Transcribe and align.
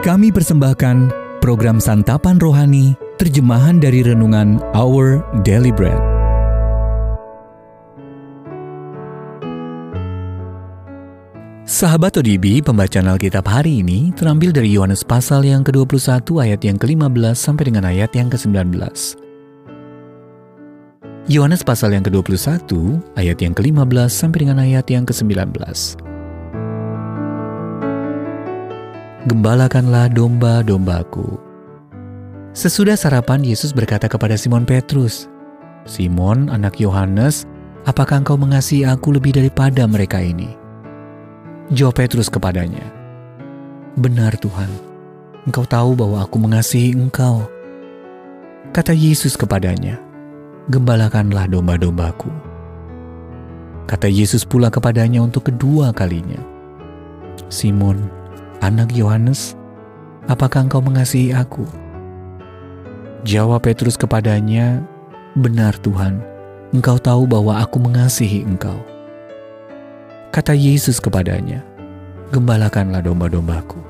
Kami 0.00 0.32
persembahkan 0.32 1.12
program 1.44 1.76
Santapan 1.76 2.40
Rohani, 2.40 2.96
terjemahan 3.20 3.84
dari 3.84 4.00
Renungan 4.00 4.56
Our 4.72 5.20
Daily 5.44 5.68
Bread. 5.68 6.00
Sahabat 11.68 12.16
ODB, 12.16 12.64
pembacaan 12.64 13.12
Alkitab 13.12 13.44
hari 13.44 13.84
ini 13.84 14.08
terambil 14.16 14.56
dari 14.56 14.72
Yohanes 14.72 15.04
pasal 15.04 15.44
yang 15.44 15.60
ke-21 15.68 16.24
ayat 16.48 16.64
yang 16.64 16.80
ke-15 16.80 17.36
sampai 17.36 17.68
dengan 17.68 17.84
ayat 17.84 18.08
yang 18.16 18.32
ke-19. 18.32 18.80
Yohanes 21.28 21.60
pasal 21.60 21.92
yang 21.92 22.08
ke-21 22.08 22.72
ayat 23.20 23.36
yang 23.36 23.52
ke-15 23.52 24.08
sampai 24.08 24.48
dengan 24.48 24.64
ayat 24.64 24.88
yang 24.88 25.04
ke-19. 25.04 26.08
Gembalakanlah 29.28 30.08
domba-dombaku. 30.08 31.36
Sesudah 32.56 32.96
sarapan, 32.96 33.44
Yesus 33.44 33.76
berkata 33.76 34.08
kepada 34.08 34.32
Simon 34.32 34.64
Petrus, 34.64 35.28
Simon, 35.84 36.48
anak 36.48 36.80
Yohanes, 36.80 37.44
apakah 37.84 38.24
engkau 38.24 38.40
mengasihi 38.40 38.88
aku 38.88 39.12
lebih 39.12 39.36
daripada 39.36 39.84
mereka 39.84 40.24
ini? 40.24 40.48
Jawab 41.68 42.00
Petrus 42.00 42.32
kepadanya, 42.32 42.80
Benar 44.00 44.40
Tuhan, 44.40 44.72
engkau 45.44 45.68
tahu 45.68 45.92
bahwa 46.00 46.24
aku 46.24 46.40
mengasihi 46.40 46.96
engkau. 46.96 47.44
Kata 48.72 48.96
Yesus 48.96 49.36
kepadanya, 49.36 50.00
Gembalakanlah 50.72 51.44
domba-dombaku. 51.44 52.32
Kata 53.84 54.08
Yesus 54.08 54.48
pula 54.48 54.72
kepadanya 54.72 55.20
untuk 55.20 55.52
kedua 55.52 55.92
kalinya, 55.92 56.40
Simon, 57.52 58.19
anak 58.60 58.92
Yohanes, 58.92 59.56
apakah 60.28 60.68
engkau 60.68 60.84
mengasihi 60.84 61.32
aku? 61.32 61.64
Jawab 63.24 63.64
Petrus 63.64 63.96
kepadanya, 63.96 64.84
Benar 65.36 65.76
Tuhan, 65.80 66.20
engkau 66.72 66.96
tahu 67.00 67.24
bahwa 67.28 67.60
aku 67.60 67.80
mengasihi 67.80 68.44
engkau. 68.44 68.76
Kata 70.30 70.54
Yesus 70.56 71.00
kepadanya, 71.00 71.64
Gembalakanlah 72.30 73.02
domba-dombaku. 73.02 73.82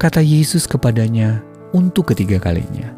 Kata 0.00 0.24
Yesus 0.24 0.64
kepadanya 0.64 1.44
untuk 1.76 2.08
ketiga 2.08 2.40
kalinya, 2.40 2.88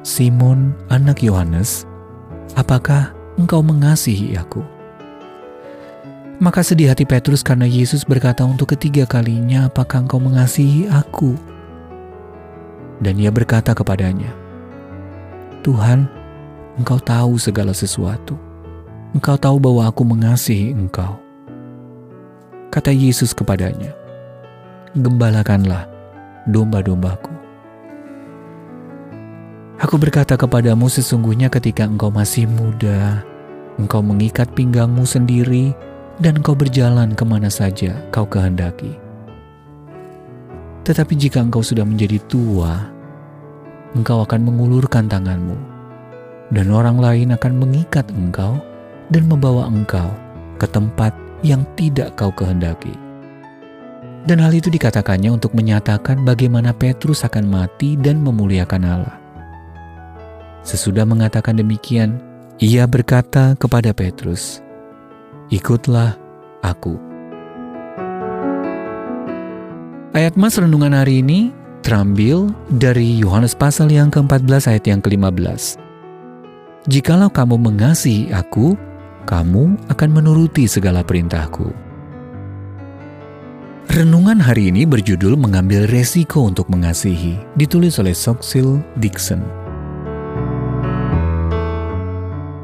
Simon, 0.00 0.72
anak 0.88 1.20
Yohanes, 1.20 1.84
apakah 2.56 3.12
engkau 3.36 3.60
mengasihi 3.60 4.32
aku? 4.40 4.77
Maka 6.38 6.62
sedih 6.62 6.94
hati 6.94 7.02
Petrus 7.02 7.42
karena 7.42 7.66
Yesus 7.66 8.06
berkata 8.06 8.46
untuk 8.46 8.70
ketiga 8.74 9.06
kalinya, 9.10 9.66
apakah 9.66 10.06
engkau 10.06 10.22
mengasihi 10.22 10.86
aku? 10.86 11.34
Dan 13.02 13.18
ia 13.18 13.34
berkata 13.34 13.74
kepadanya, 13.74 14.30
Tuhan, 15.66 16.06
engkau 16.78 17.02
tahu 17.02 17.38
segala 17.42 17.74
sesuatu 17.74 18.38
engkau 19.16 19.40
tahu 19.40 19.56
bahwa 19.56 19.88
aku 19.88 20.02
mengasihi 20.04 20.74
engkau. 20.76 21.16
Kata 22.68 22.92
Yesus 22.92 23.32
kepadanya, 23.32 23.96
Gembalakanlah 24.96 25.84
domba-dombaku. 26.48 27.32
Aku 29.78 29.94
berkata 30.00 30.34
kepadamu 30.34 30.90
sesungguhnya 30.90 31.52
ketika 31.52 31.86
engkau 31.86 32.10
masih 32.10 32.50
muda, 32.50 33.22
engkau 33.78 34.02
mengikat 34.02 34.50
pinggangmu 34.56 35.06
sendiri 35.06 35.70
dan 36.18 36.42
engkau 36.42 36.54
berjalan 36.54 37.14
ke 37.14 37.22
mana 37.22 37.46
saja 37.46 37.94
kau 38.10 38.26
kehendaki. 38.26 38.98
Tetapi 40.82 41.14
jika 41.14 41.38
engkau 41.42 41.62
sudah 41.62 41.86
menjadi 41.86 42.18
tua, 42.26 42.90
engkau 43.94 44.26
akan 44.26 44.40
mengulurkan 44.42 45.06
tanganmu, 45.06 45.58
dan 46.50 46.66
orang 46.74 46.98
lain 46.98 47.34
akan 47.34 47.52
mengikat 47.60 48.08
engkau 48.10 48.58
dan 49.14 49.30
membawa 49.30 49.70
engkau 49.70 50.10
ke 50.58 50.66
tempat 50.66 51.14
yang 51.46 51.62
tidak 51.78 52.12
kau 52.18 52.34
kehendaki. 52.34 52.92
Dan 54.26 54.42
hal 54.42 54.52
itu 54.52 54.68
dikatakannya 54.68 55.30
untuk 55.32 55.54
menyatakan 55.54 56.26
bagaimana 56.26 56.74
Petrus 56.74 57.22
akan 57.22 57.46
mati 57.48 57.94
dan 57.94 58.20
memuliakan 58.20 58.82
Allah. 58.84 59.16
Sesudah 60.66 61.06
mengatakan 61.08 61.56
demikian, 61.56 62.20
ia 62.60 62.84
berkata 62.84 63.54
kepada 63.56 63.94
Petrus, 63.94 64.60
"Ikutlah 65.48 66.16
aku." 66.64 66.96
Ayat 70.16 70.34
Mas 70.34 70.56
renungan 70.58 70.96
hari 70.96 71.20
ini 71.20 71.52
terambil 71.84 72.50
dari 72.74 73.22
Yohanes 73.22 73.54
pasal 73.54 73.88
yang 73.88 74.10
ke-14 74.10 74.68
ayat 74.68 74.84
yang 74.88 75.00
ke-15. 75.00 75.78
Jikalau 76.88 77.28
kamu 77.28 77.56
mengasihi 77.60 78.32
aku, 78.32 78.72
kamu 79.28 79.76
akan 79.92 80.10
menuruti 80.10 80.64
segala 80.64 81.04
perintahku. 81.04 81.68
Renungan 83.88 84.36
hari 84.36 84.68
ini 84.68 84.84
berjudul 84.84 85.36
Mengambil 85.36 85.88
Resiko 85.88 86.44
untuk 86.44 86.68
Mengasihi, 86.68 87.40
ditulis 87.56 87.96
oleh 87.96 88.12
Soxil 88.12 88.84
Dixon. 89.00 89.40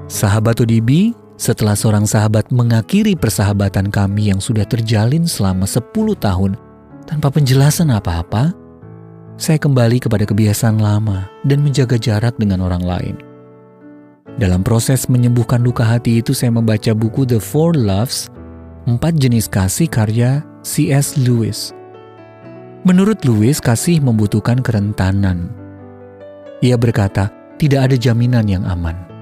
Sahabat 0.08 0.60
ODB, 0.60 1.16
setelah 1.44 1.76
seorang 1.76 2.08
sahabat 2.08 2.48
mengakhiri 2.48 3.12
persahabatan 3.12 3.92
kami 3.92 4.32
yang 4.32 4.40
sudah 4.40 4.64
terjalin 4.64 5.28
selama 5.28 5.68
10 5.68 5.92
tahun 6.16 6.56
tanpa 7.04 7.28
penjelasan 7.28 7.92
apa-apa, 7.92 8.56
saya 9.36 9.60
kembali 9.60 10.00
kepada 10.00 10.24
kebiasaan 10.24 10.80
lama 10.80 11.28
dan 11.44 11.60
menjaga 11.60 12.00
jarak 12.00 12.32
dengan 12.40 12.64
orang 12.64 12.80
lain. 12.80 13.16
Dalam 14.40 14.64
proses 14.64 15.04
menyembuhkan 15.04 15.60
luka 15.60 15.84
hati 15.84 16.24
itu 16.24 16.32
saya 16.32 16.48
membaca 16.48 16.96
buku 16.96 17.28
The 17.28 17.36
Four 17.36 17.76
Loves, 17.76 18.32
Empat 18.88 19.20
Jenis 19.20 19.44
Kasih 19.44 19.92
karya 19.92 20.40
C.S. 20.64 21.20
Lewis. 21.20 21.76
Menurut 22.88 23.20
Lewis, 23.28 23.60
kasih 23.60 24.00
membutuhkan 24.00 24.64
kerentanan. 24.64 25.52
Ia 26.64 26.80
berkata, 26.80 27.28
tidak 27.60 27.92
ada 27.92 27.96
jaminan 28.00 28.48
yang 28.48 28.64
aman. 28.64 29.13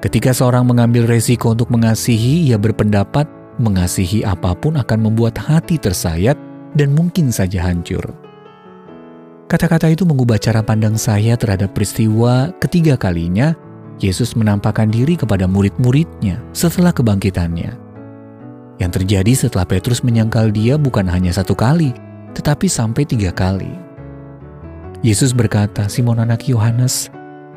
Ketika 0.00 0.32
seorang 0.32 0.64
mengambil 0.64 1.04
resiko 1.04 1.52
untuk 1.52 1.68
mengasihi, 1.68 2.48
ia 2.48 2.56
berpendapat 2.56 3.28
mengasihi 3.60 4.24
apa 4.24 4.56
pun 4.56 4.80
akan 4.80 4.98
membuat 5.12 5.36
hati 5.36 5.76
tersayat 5.76 6.40
dan 6.72 6.96
mungkin 6.96 7.28
saja 7.28 7.68
hancur. 7.68 8.00
Kata-kata 9.44 9.92
itu 9.92 10.08
mengubah 10.08 10.40
cara 10.40 10.64
pandang 10.64 10.96
saya 10.96 11.36
terhadap 11.36 11.76
peristiwa 11.76 12.48
ketiga 12.62 12.96
kalinya 12.96 13.52
Yesus 14.00 14.32
menampakkan 14.32 14.88
diri 14.88 15.20
kepada 15.20 15.44
murid-muridnya 15.44 16.40
setelah 16.56 16.96
kebangkitannya. 16.96 17.76
Yang 18.80 18.90
terjadi 18.96 19.32
setelah 19.36 19.68
Petrus 19.68 20.00
menyangkal 20.00 20.48
dia 20.48 20.80
bukan 20.80 21.04
hanya 21.04 21.36
satu 21.36 21.52
kali, 21.52 21.92
tetapi 22.32 22.64
sampai 22.64 23.04
tiga 23.04 23.28
kali. 23.28 23.68
Yesus 25.04 25.36
berkata, 25.36 25.84
Simon 25.92 26.24
anak 26.24 26.48
Yohanes, 26.48 27.12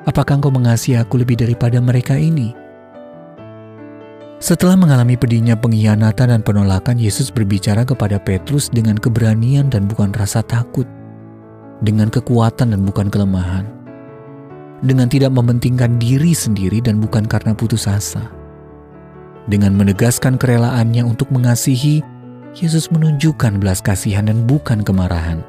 apakah 0.07 0.39
engkau 0.39 0.51
mengasihi 0.51 0.99
aku 0.99 1.21
lebih 1.21 1.39
daripada 1.39 1.79
mereka 1.83 2.15
ini? 2.15 2.55
Setelah 4.43 4.75
mengalami 4.75 5.15
pedihnya 5.15 5.55
pengkhianatan 5.55 6.35
dan 6.35 6.41
penolakan, 6.43 6.99
Yesus 6.99 7.31
berbicara 7.31 7.87
kepada 7.87 8.19
Petrus 8.19 8.67
dengan 8.67 8.99
keberanian 8.99 9.71
dan 9.71 9.87
bukan 9.87 10.11
rasa 10.11 10.43
takut, 10.43 10.83
dengan 11.79 12.11
kekuatan 12.11 12.75
dan 12.75 12.83
bukan 12.83 13.07
kelemahan 13.07 13.83
dengan 14.83 15.07
tidak 15.07 15.31
mementingkan 15.31 15.95
diri 15.95 16.35
sendiri 16.35 16.83
dan 16.83 16.99
bukan 16.99 17.23
karena 17.23 17.55
putus 17.55 17.87
asa. 17.87 18.27
Dengan 19.47 19.73
menegaskan 19.79 20.35
kerelaannya 20.35 21.07
untuk 21.07 21.31
mengasihi, 21.31 22.03
Yesus 22.53 22.91
menunjukkan 22.91 23.57
belas 23.63 23.79
kasihan 23.79 24.27
dan 24.27 24.43
bukan 24.43 24.83
kemarahan. 24.83 25.41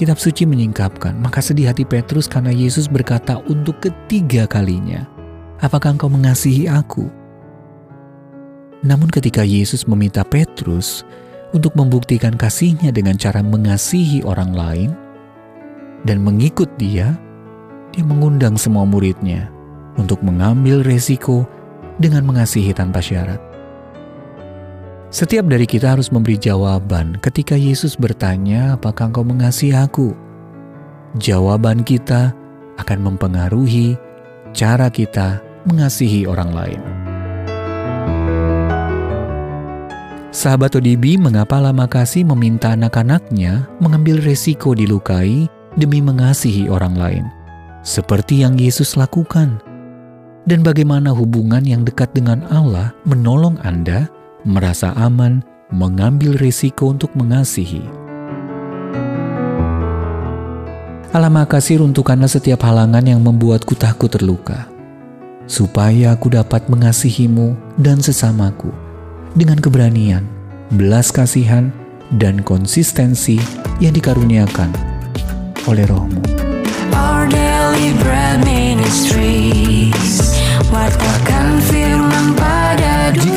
Kitab 0.00 0.16
suci 0.16 0.48
menyingkapkan, 0.48 1.12
maka 1.20 1.44
sedih 1.44 1.68
hati 1.68 1.84
Petrus 1.84 2.24
karena 2.24 2.48
Yesus 2.48 2.88
berkata 2.88 3.36
untuk 3.52 3.84
ketiga 3.84 4.48
kalinya, 4.48 5.04
Apakah 5.60 5.92
engkau 5.92 6.08
mengasihi 6.08 6.72
aku? 6.72 7.04
Namun 8.80 9.12
ketika 9.12 9.44
Yesus 9.44 9.84
meminta 9.84 10.24
Petrus 10.24 11.04
untuk 11.52 11.76
membuktikan 11.76 12.32
kasihnya 12.32 12.96
dengan 12.96 13.20
cara 13.20 13.44
mengasihi 13.44 14.24
orang 14.24 14.56
lain 14.56 14.90
dan 16.08 16.24
mengikut 16.24 16.72
dia, 16.80 17.12
dia 17.92 18.00
mengundang 18.00 18.56
semua 18.56 18.88
muridnya 18.88 19.52
untuk 20.00 20.24
mengambil 20.24 20.80
resiko 20.80 21.44
dengan 22.00 22.24
mengasihi 22.24 22.72
tanpa 22.72 23.04
syarat. 23.04 23.49
Setiap 25.10 25.50
dari 25.50 25.66
kita 25.66 25.98
harus 25.98 26.14
memberi 26.14 26.38
jawaban 26.38 27.18
ketika 27.18 27.58
Yesus 27.58 27.98
bertanya, 27.98 28.78
"Apakah 28.78 29.10
engkau 29.10 29.26
mengasihi 29.26 29.74
aku?" 29.74 30.14
Jawaban 31.18 31.82
kita 31.82 32.30
akan 32.78 32.98
mempengaruhi 33.02 33.98
cara 34.54 34.86
kita 34.86 35.42
mengasihi 35.66 36.30
orang 36.30 36.50
lain. 36.54 36.80
Sahabat 40.30 40.78
ODB 40.78 41.18
mengapa 41.18 41.58
lama 41.58 41.90
kasih 41.90 42.22
meminta 42.22 42.78
anak-anaknya 42.78 43.66
mengambil 43.82 44.22
resiko 44.22 44.78
dilukai 44.78 45.50
demi 45.74 45.98
mengasihi 45.98 46.70
orang 46.70 46.94
lain, 46.94 47.24
seperti 47.82 48.46
yang 48.46 48.54
Yesus 48.54 48.94
lakukan. 48.94 49.58
Dan 50.46 50.62
bagaimana 50.62 51.10
hubungan 51.10 51.66
yang 51.66 51.82
dekat 51.82 52.14
dengan 52.14 52.46
Allah 52.46 52.94
menolong 53.02 53.58
Anda 53.66 54.06
merasa 54.44 54.94
aman 54.96 55.44
mengambil 55.70 56.34
resiko 56.36 56.90
untuk 56.90 57.14
mengasihi. 57.14 57.82
Allah 61.10 61.30
makasih 61.30 61.82
runtuhkanlah 61.82 62.30
setiap 62.30 62.62
halangan 62.62 63.02
yang 63.02 63.18
membuatku 63.18 63.74
takut 63.74 64.06
terluka, 64.14 64.70
supaya 65.50 66.14
aku 66.14 66.30
dapat 66.30 66.70
mengasihimu 66.70 67.58
dan 67.82 67.98
sesamaku 67.98 68.70
dengan 69.34 69.58
keberanian, 69.58 70.22
belas 70.74 71.10
kasihan, 71.10 71.74
dan 72.14 72.42
konsistensi 72.46 73.42
yang 73.82 73.94
dikaruniakan 73.94 74.70
oleh 75.66 75.86
rohmu. 75.90 76.22
Our 76.94 77.26
daily 77.26 77.90
bread 77.98 78.46
ministries, 78.46 80.38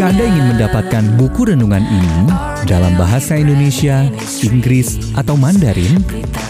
Jika 0.03 0.19
Anda 0.19 0.27
ingin 0.27 0.51
mendapatkan 0.51 1.15
buku 1.15 1.47
renungan 1.47 1.79
ini 1.79 2.27
dalam 2.67 2.91
bahasa 2.99 3.39
Indonesia, 3.39 4.03
Inggris, 4.43 4.99
atau 5.15 5.39
Mandarin, 5.39 5.95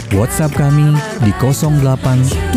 WhatsApp 0.10 0.58
kami 0.58 0.98
di 1.22 1.30
0878 1.38 2.50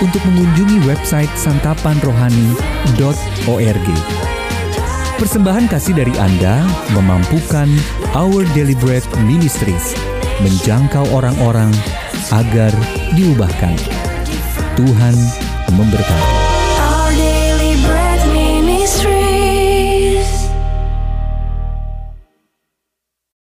untuk 0.00 0.24
mengunjungi 0.32 0.80
website 0.88 1.28
santapanrohani.org. 1.36 3.88
Persembahan 5.14 5.70
kasih 5.70 5.94
dari 5.94 6.10
Anda 6.18 6.66
memampukan 6.90 7.70
Our 8.18 8.42
Deliberate 8.50 9.06
Ministries 9.22 9.94
menjangkau 10.42 11.06
orang-orang 11.14 11.70
agar 12.34 12.74
diubahkan. 13.14 13.78
Tuhan 14.74 15.14
memberkati. 15.70 16.43